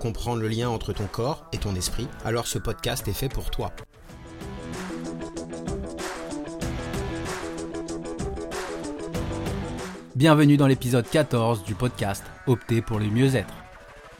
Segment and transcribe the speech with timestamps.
[0.00, 3.50] comprendre le lien entre ton corps et ton esprit, alors ce podcast est fait pour
[3.50, 3.70] toi.
[10.16, 13.54] Bienvenue dans l'épisode 14 du podcast Opter pour le mieux-être.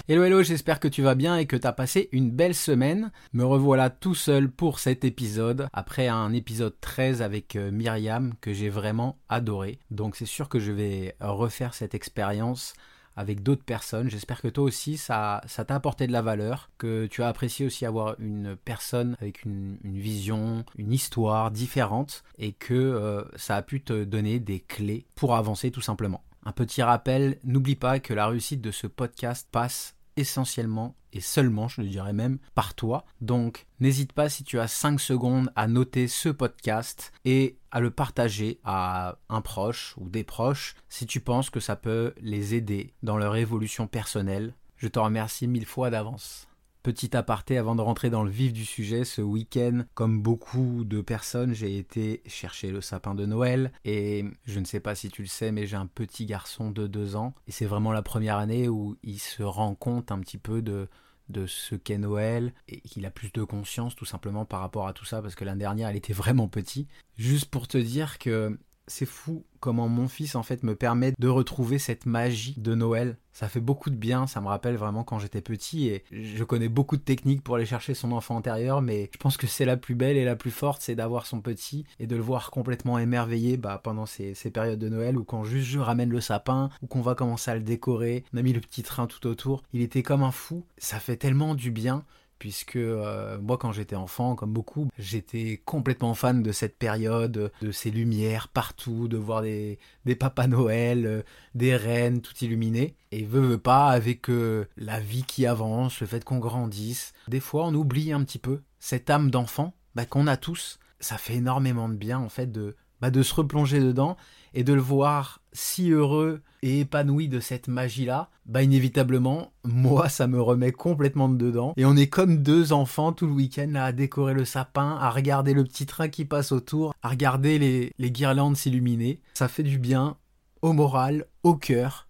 [0.09, 3.12] Hello hello, j'espère que tu vas bien et que tu as passé une belle semaine.
[3.33, 8.52] Me revoilà tout seul pour cet épisode, après un épisode 13 avec euh, Myriam que
[8.52, 9.79] j'ai vraiment adoré.
[9.91, 12.74] Donc c'est sûr que je vais refaire cette expérience
[13.16, 14.11] avec d'autres personnes.
[14.11, 17.85] J'espère que toi aussi, ça, t'a apporté de la valeur, que tu as apprécié aussi
[17.87, 23.83] avoir une personne avec une, vision, une histoire différente, et que euh, ça a pu
[23.83, 26.23] te donner des clés pour avancer tout simplement.
[26.45, 31.69] Un petit rappel, n'oublie pas que la réussite de ce podcast passe essentiellement et seulement,
[31.69, 33.05] je le dirais même, par toi.
[33.21, 37.91] Donc, n'hésite pas si tu as 5 secondes à noter ce podcast et à le
[37.91, 42.95] partager à un proche ou des proches si tu penses que ça peut les aider
[43.03, 44.55] dans leur évolution personnelle.
[44.77, 46.49] Je te remercie mille fois d'avance.
[46.82, 51.02] Petit aparté avant de rentrer dans le vif du sujet, ce week-end, comme beaucoup de
[51.02, 55.20] personnes, j'ai été chercher le sapin de Noël et je ne sais pas si tu
[55.20, 58.38] le sais, mais j'ai un petit garçon de deux ans et c'est vraiment la première
[58.38, 60.88] année où il se rend compte un petit peu de,
[61.28, 64.92] de ce qu'est Noël et qu'il a plus de conscience tout simplement par rapport à
[64.92, 66.88] tout ça parce que l'année dernière elle était vraiment petit.
[67.16, 68.58] Juste pour te dire que
[68.91, 73.16] c'est fou comment mon fils en fait me permet de retrouver cette magie de Noël.
[73.32, 76.69] Ça fait beaucoup de bien, ça me rappelle vraiment quand j'étais petit et je connais
[76.69, 79.76] beaucoup de techniques pour aller chercher son enfant intérieur, mais je pense que c'est la
[79.76, 82.98] plus belle et la plus forte, c'est d'avoir son petit et de le voir complètement
[82.98, 86.70] émerveillé bah, pendant ces, ces, périodes de Noël ou quand juste je ramène le sapin
[86.82, 89.62] ou qu'on va commencer à le décorer, on a mis le petit train tout autour,
[89.72, 92.04] il était comme un fou, ça fait tellement du bien
[92.40, 97.70] puisque euh, moi quand j'étais enfant, comme beaucoup, j'étais complètement fan de cette période, de
[97.70, 101.22] ces lumières partout, de voir des, des papas Noël, euh,
[101.54, 102.96] des reines tout illuminées.
[103.12, 107.66] Et veut, pas, avec euh, la vie qui avance, le fait qu'on grandisse, des fois
[107.66, 110.78] on oublie un petit peu cette âme d'enfant bah, qu'on a tous.
[110.98, 114.16] Ça fait énormément de bien en fait de, bah, de se replonger dedans
[114.55, 120.27] et de le voir si heureux et épanoui de cette magie-là, bah inévitablement, moi, ça
[120.27, 121.72] me remet complètement dedans.
[121.77, 125.55] Et on est comme deux enfants tout le week-end à décorer le sapin, à regarder
[125.55, 129.21] le petit train qui passe autour, à regarder les, les guirlandes s'illuminer.
[129.34, 130.17] Ça fait du bien
[130.62, 132.06] au moral, au cœur.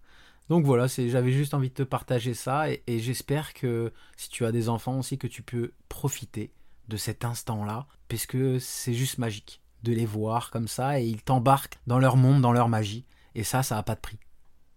[0.49, 4.45] Donc voilà, j'avais juste envie de te partager ça et, et j'espère que si tu
[4.45, 6.51] as des enfants aussi, que tu peux profiter
[6.89, 11.79] de cet instant-là, puisque c'est juste magique de les voir comme ça et ils t'embarquent
[11.87, 13.05] dans leur monde, dans leur magie.
[13.35, 14.19] Et ça, ça n'a pas de prix.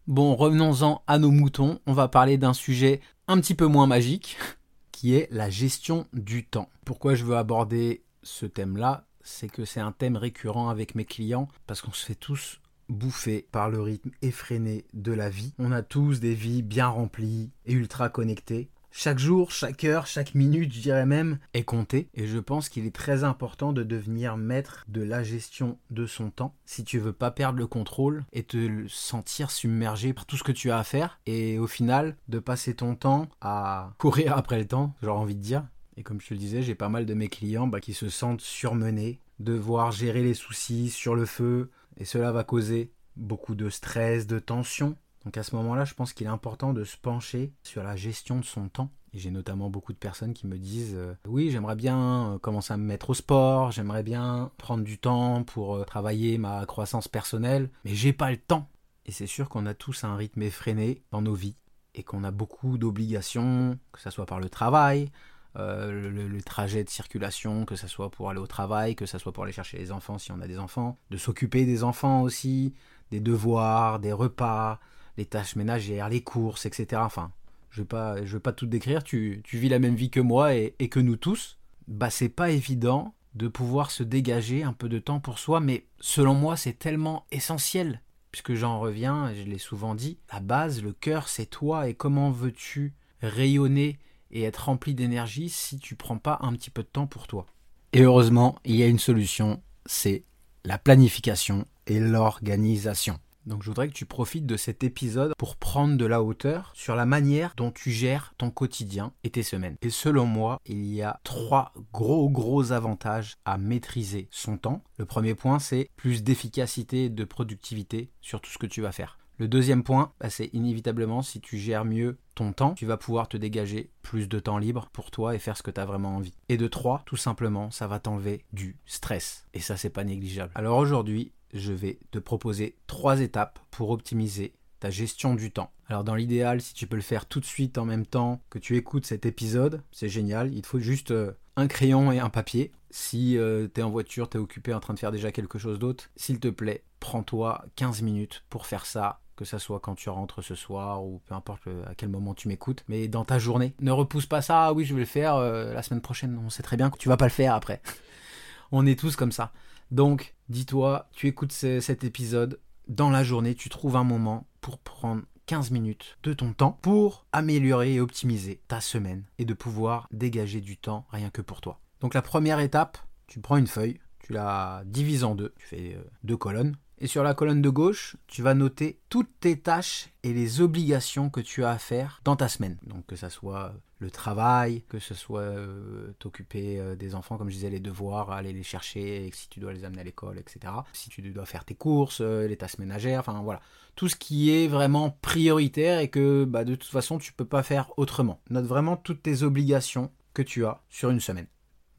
[0.06, 1.80] Bon, revenons-en à nos moutons.
[1.86, 4.36] On va parler d'un sujet un petit peu moins magique,
[4.92, 6.68] qui est la gestion du temps.
[6.84, 9.06] Pourquoi je veux aborder ce thème-là?
[9.22, 12.60] C'est que c'est un thème récurrent avec mes clients, parce qu'on se fait tous
[12.90, 15.54] bouffer par le rythme effréné de la vie.
[15.58, 18.68] On a tous des vies bien remplies et ultra connectées.
[18.96, 22.08] Chaque jour, chaque heure, chaque minute, je dirais même, est compté.
[22.14, 26.30] Et je pense qu'il est très important de devenir maître de la gestion de son
[26.30, 30.44] temps si tu veux pas perdre le contrôle et te sentir submergé par tout ce
[30.44, 31.18] que tu as à faire.
[31.26, 35.42] Et au final, de passer ton temps à courir après le temps, j'aurais envie de
[35.42, 35.66] dire.
[35.96, 38.08] Et comme je te le disais, j'ai pas mal de mes clients bah, qui se
[38.08, 41.72] sentent surmenés, devoir gérer les soucis sur le feu.
[41.96, 46.12] Et cela va causer beaucoup de stress, de tension donc à ce moment-là, je pense
[46.12, 48.90] qu'il est important de se pencher sur la gestion de son temps.
[49.14, 52.76] J'ai notamment beaucoup de personnes qui me disent euh, oui, j'aimerais bien euh, commencer à
[52.76, 57.70] me mettre au sport, j'aimerais bien prendre du temps pour euh, travailler ma croissance personnelle,
[57.84, 58.68] mais j'ai pas le temps.
[59.06, 61.56] Et c'est sûr qu'on a tous un rythme effréné dans nos vies
[61.94, 65.10] et qu'on a beaucoup d'obligations, que ce soit par le travail,
[65.56, 69.30] le, le, trajet de circulation, que ce soit pour aller au travail, que ce soit
[69.30, 72.74] pour aller chercher les enfants si on a des enfants, de s'occuper des enfants aussi,
[73.12, 74.80] des devoirs, des repas,
[75.16, 77.02] les tâches ménagères, les courses, etc.
[77.04, 77.32] Enfin,
[77.70, 79.02] je vais pas, je vais pas tout décrire.
[79.02, 81.58] Tu, vis la même vie que moi et, que nous tous.
[81.88, 85.86] Bah, c'est pas évident de pouvoir se dégager un peu de temps pour soi, mais
[85.98, 88.00] selon moi, c'est tellement essentiel.
[88.30, 91.88] Puisque j'en reviens, je l'ai souvent dit, la base, le cœur, c'est toi.
[91.88, 93.98] Et comment veux-tu rayonner
[94.30, 97.46] et être rempli d'énergie si tu prends pas un petit peu de temps pour toi?
[97.92, 100.24] Et heureusement, il y a une solution, c'est
[100.64, 103.18] la planification et l'organisation.
[103.46, 106.94] Donc je voudrais que tu profites de cet épisode pour prendre de la hauteur sur
[106.96, 109.76] la manière dont tu gères ton quotidien et tes semaines.
[109.82, 114.82] Et selon moi, il y a trois gros gros avantages à maîtriser son temps.
[114.96, 118.92] Le premier point, c'est plus d'efficacité et de productivité sur tout ce que tu vas
[118.92, 119.18] faire.
[119.38, 123.28] Le deuxième point, bah, c'est inévitablement si tu gères mieux ton temps, tu vas pouvoir
[123.28, 126.16] te dégager plus de temps libre pour toi et faire ce que tu as vraiment
[126.16, 126.34] envie.
[126.48, 129.46] Et de trois, tout simplement, ça va t'enlever du stress.
[129.52, 130.52] Et ça, c'est pas négligeable.
[130.54, 135.72] Alors aujourd'hui, je vais te proposer trois étapes pour optimiser ta gestion du temps.
[135.88, 138.58] Alors dans l'idéal, si tu peux le faire tout de suite en même temps que
[138.58, 140.52] tu écoutes cet épisode, c'est génial.
[140.52, 142.72] Il te faut juste euh, un crayon et un papier.
[142.90, 145.58] Si euh, tu es en voiture, tu es occupé en train de faire déjà quelque
[145.58, 149.94] chose d'autre, s'il te plaît, prends-toi 15 minutes pour faire ça que ça soit quand
[149.94, 153.38] tu rentres ce soir ou peu importe à quel moment tu m'écoutes, mais dans ta
[153.38, 153.74] journée.
[153.80, 156.40] Ne repousse pas ça, ah oui, je vais le faire euh, la semaine prochaine.
[156.44, 157.80] On sait très bien que tu vas pas le faire après.
[158.72, 159.52] On est tous comme ça.
[159.90, 165.22] Donc, dis-toi, tu écoutes cet épisode, dans la journée, tu trouves un moment pour prendre
[165.46, 170.60] 15 minutes de ton temps pour améliorer et optimiser ta semaine et de pouvoir dégager
[170.60, 171.80] du temps rien que pour toi.
[172.00, 175.96] Donc la première étape, tu prends une feuille, tu la divises en deux, tu fais
[175.96, 180.10] euh, deux colonnes, et sur la colonne de gauche, tu vas noter toutes tes tâches
[180.22, 182.78] et les obligations que tu as à faire dans ta semaine.
[182.86, 187.48] Donc que ce soit le travail, que ce soit euh, t'occuper euh, des enfants, comme
[187.48, 190.72] je disais, les devoirs, aller les chercher, si tu dois les amener à l'école, etc.
[190.92, 193.60] Si tu dois faire tes courses, euh, les tâches ménagères, enfin voilà.
[193.96, 197.62] Tout ce qui est vraiment prioritaire et que bah, de toute façon tu peux pas
[197.62, 198.40] faire autrement.
[198.50, 201.46] Note vraiment toutes tes obligations que tu as sur une semaine.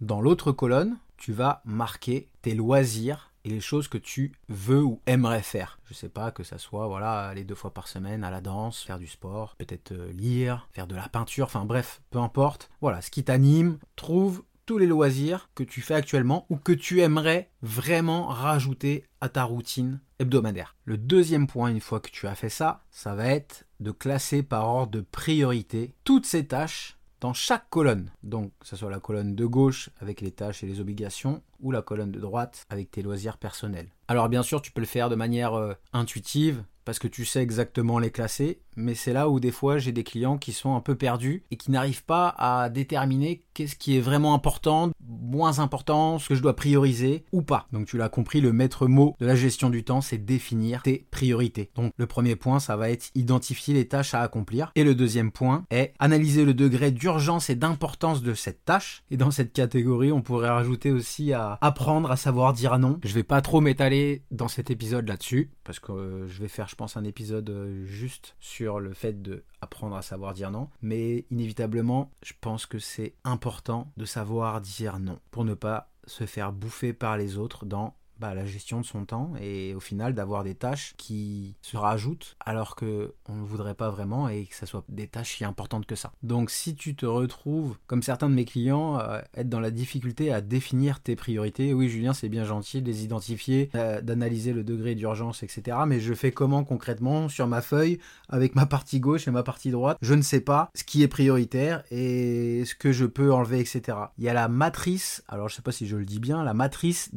[0.01, 5.01] Dans l'autre colonne, tu vas marquer tes loisirs et les choses que tu veux ou
[5.05, 5.79] aimerais faire.
[5.85, 8.81] Je sais pas que ça soit voilà aller deux fois par semaine à la danse,
[8.81, 12.69] faire du sport, peut-être euh, lire, faire de la peinture, enfin bref, peu importe.
[12.81, 17.01] Voilà, ce qui t'anime, trouve tous les loisirs que tu fais actuellement ou que tu
[17.01, 20.75] aimerais vraiment rajouter à ta routine hebdomadaire.
[20.85, 24.41] Le deuxième point, une fois que tu as fait ça, ça va être de classer
[24.41, 26.97] par ordre de priorité toutes ces tâches
[27.33, 28.11] chaque colonne.
[28.23, 31.71] Donc, que ce soit la colonne de gauche avec les tâches et les obligations, ou
[31.71, 33.89] la colonne de droite avec tes loisirs personnels.
[34.07, 37.41] Alors bien sûr, tu peux le faire de manière euh, intuitive, parce que tu sais
[37.41, 40.81] exactement les classer, mais c'est là où des fois j'ai des clients qui sont un
[40.81, 46.19] peu perdus et qui n'arrivent pas à déterminer qu'est-ce qui est vraiment important, moins important,
[46.19, 47.67] ce que je dois prioriser ou pas.
[47.71, 51.05] Donc tu l'as compris, le maître mot de la gestion du temps, c'est définir tes
[51.09, 51.71] priorités.
[51.75, 54.71] Donc le premier point, ça va être identifier les tâches à accomplir.
[54.75, 59.03] Et le deuxième point est analyser le degré d'urgence et d'importance de cette tâche.
[59.09, 62.99] Et dans cette catégorie, on pourrait rajouter aussi à apprendre à savoir dire non.
[63.03, 66.69] Je vais pas trop m'étaler dans cet épisode là-dessus, parce que euh, je vais faire,
[66.75, 70.67] je pense, un épisode euh, juste sur le fait de apprendre à savoir dire non,
[70.81, 76.25] mais inévitablement, je pense que c'est important de savoir dire non pour ne pas se
[76.25, 80.13] faire bouffer par les autres dans bah, la gestion de son temps et au final
[80.13, 84.55] d'avoir des tâches qui se rajoutent alors que on ne voudrait pas vraiment et que
[84.55, 86.11] ce soit des tâches si importantes que ça.
[86.23, 90.31] Donc si tu te retrouves comme certains de mes clients euh, être dans la difficulté
[90.31, 94.63] à définir tes priorités, oui Julien c'est bien gentil de les identifier, euh, d'analyser le
[94.63, 95.77] degré d'urgence etc.
[95.87, 99.71] Mais je fais comment concrètement sur ma feuille avec ma partie gauche et ma partie
[99.71, 99.97] droite?
[100.01, 103.97] Je ne sais pas ce qui est prioritaire et ce que je peux enlever etc.
[104.17, 106.53] Il y a la matrice, alors je sais pas si je le dis bien, la
[106.53, 107.09] matrice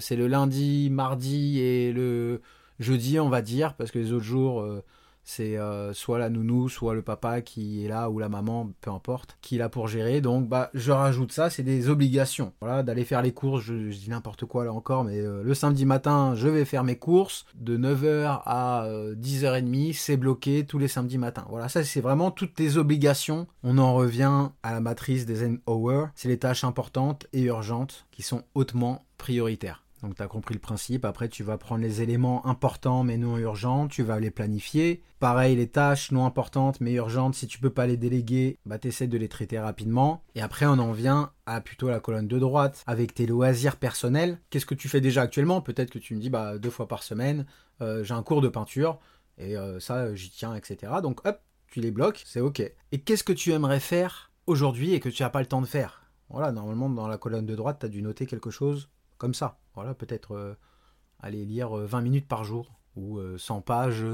[0.00, 2.40] c'est le lundi, mardi et le
[2.80, 4.64] jeudi on va dire, parce que les autres jours
[5.24, 8.90] c'est euh, soit la nounou, soit le papa qui est là, ou la maman, peu
[8.90, 10.20] importe, qui est là pour gérer.
[10.20, 12.52] Donc bah je rajoute ça, c'est des obligations.
[12.60, 15.86] Voilà, d'aller faire les courses, je, dis n'importe quoi là encore, mais euh, le samedi
[15.86, 20.88] matin, je vais faire mes courses de 9h à 10h30, euh, c'est bloqué tous les
[20.88, 21.46] samedis matins.
[21.48, 23.46] Voilà, ça c'est vraiment toutes tes obligations.
[23.62, 28.22] On en revient à la matrice des N-Hour, c'est les tâches importantes et urgentes qui
[28.22, 29.83] sont hautement prioritaires.
[30.04, 31.06] Donc tu as compris le principe.
[31.06, 35.02] Après, tu vas prendre les éléments importants mais non urgents, tu vas les planifier.
[35.18, 39.06] Pareil, les tâches non importantes mais urgentes, si tu peux pas les déléguer, bah essaies
[39.06, 40.22] de les traiter rapidement.
[40.34, 44.38] Et après, on en vient à plutôt la colonne de droite avec tes loisirs personnels.
[44.50, 45.62] Qu'est-ce que tu fais déjà actuellement?
[45.62, 47.46] Peut-être que tu me dis bah deux fois par semaine,
[47.80, 48.98] euh, j'ai un cours de peinture
[49.38, 50.92] et euh, ça j'y tiens, etc.
[51.02, 52.60] Donc hop, tu les bloques, c'est ok.
[52.60, 55.66] Et qu'est-ce que tu aimerais faire aujourd'hui et que tu n'as pas le temps de
[55.66, 56.02] faire?
[56.28, 59.58] Voilà, normalement dans la colonne de droite, tu as dû noter quelque chose comme ça.
[59.74, 60.54] Voilà, peut-être euh,
[61.20, 64.04] aller lire 20 euh, minutes par jour ou 100 euh, pages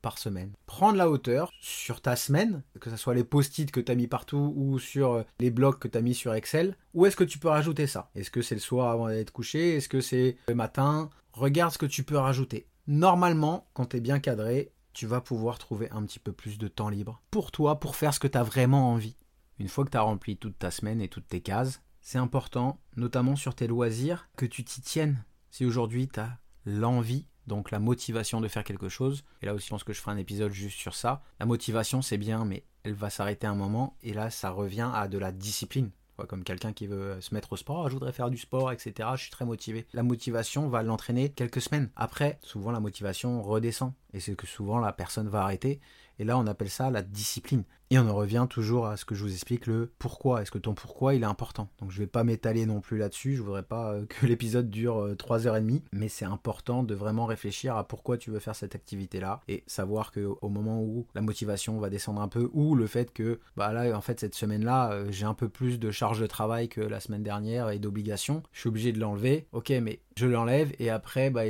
[0.00, 0.52] par semaine.
[0.64, 4.06] Prendre la hauteur sur ta semaine, que ce soit les post-it que tu as mis
[4.06, 6.76] partout ou sur les blocs que tu as mis sur Excel.
[6.94, 8.10] Où est-ce que tu peux rajouter ça?
[8.14, 11.10] Est-ce que c'est le soir avant d'être couché Est-ce que c'est le matin?
[11.32, 12.66] Regarde ce que tu peux rajouter.
[12.86, 16.68] Normalement, quand tu es bien cadré, tu vas pouvoir trouver un petit peu plus de
[16.68, 19.16] temps libre pour toi, pour faire ce que tu as vraiment envie.
[19.58, 22.80] Une fois que tu as rempli toute ta semaine et toutes tes cases, c'est important,
[22.96, 25.24] notamment sur tes loisirs, que tu t'y tiennes.
[25.50, 29.66] Si aujourd'hui tu as l'envie, donc la motivation de faire quelque chose, et là aussi
[29.66, 32.64] je pense que je ferai un épisode juste sur ça, la motivation c'est bien, mais
[32.82, 35.90] elle va s'arrêter un moment, et là ça revient à de la discipline.
[36.28, 39.08] Comme quelqu'un qui veut se mettre au sport, ah, je voudrais faire du sport, etc.
[39.16, 39.86] Je suis très motivé.
[39.92, 41.90] La motivation va l'entraîner quelques semaines.
[41.96, 43.92] Après, souvent la motivation redescend.
[44.12, 45.80] Et c'est que souvent la personne va arrêter.
[46.22, 47.64] Et là, on appelle ça la discipline.
[47.90, 50.40] Et on en revient toujours à ce que je vous explique, le pourquoi.
[50.40, 51.68] Est-ce que ton pourquoi, il est important?
[51.80, 54.70] Donc je ne vais pas m'étaler non plus là-dessus, je voudrais pas euh, que l'épisode
[54.70, 58.76] dure 3h30, euh, mais c'est important de vraiment réfléchir à pourquoi tu veux faire cette
[58.76, 63.12] activité-là, et savoir qu'au moment où la motivation va descendre un peu, ou le fait
[63.12, 66.26] que, bah là, en fait, cette semaine-là, euh, j'ai un peu plus de charge de
[66.28, 70.26] travail que la semaine dernière et d'obligations, je suis obligé de l'enlever, ok, mais je
[70.26, 71.42] l'enlève, et après, bah,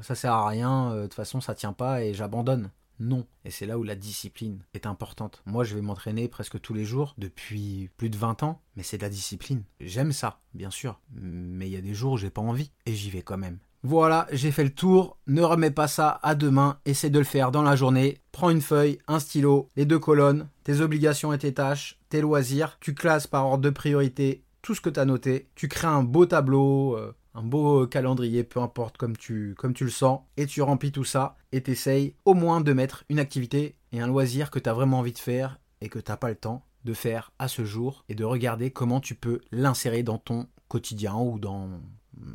[0.00, 2.68] ça sert à rien, de toute façon, ça tient pas, et j'abandonne.
[3.00, 3.26] Non.
[3.44, 5.42] Et c'est là où la discipline est importante.
[5.46, 8.98] Moi, je vais m'entraîner presque tous les jours depuis plus de 20 ans, mais c'est
[8.98, 9.62] de la discipline.
[9.80, 12.94] J'aime ça, bien sûr, mais il y a des jours où j'ai pas envie et
[12.94, 13.58] j'y vais quand même.
[13.84, 15.18] Voilà, j'ai fait le tour.
[15.28, 16.78] Ne remets pas ça à demain.
[16.84, 18.18] Essaie de le faire dans la journée.
[18.32, 22.76] Prends une feuille, un stylo, les deux colonnes, tes obligations et tes tâches, tes loisirs.
[22.80, 25.48] Tu classes par ordre de priorité tout ce que tu as noté.
[25.54, 29.84] Tu crées un beau tableau, euh, un beau calendrier, peu importe comme tu, comme tu
[29.84, 33.76] le sens, et tu remplis tout ça et t'essayes au moins de mettre une activité
[33.92, 36.28] et un loisir que tu as vraiment envie de faire et que tu n'as pas
[36.28, 40.18] le temps de faire à ce jour et de regarder comment tu peux l'insérer dans
[40.18, 41.68] ton quotidien ou dans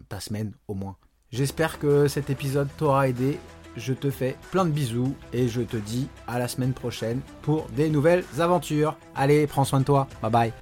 [0.10, 0.96] ta semaine au moins.
[1.32, 3.40] J'espère que cet épisode t'aura aidé.
[3.76, 7.68] Je te fais plein de bisous et je te dis à la semaine prochaine pour
[7.70, 8.96] des nouvelles aventures.
[9.16, 10.08] Allez, prends soin de toi.
[10.22, 10.54] Bye bye.